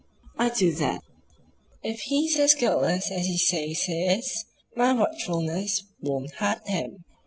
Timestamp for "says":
3.37-3.83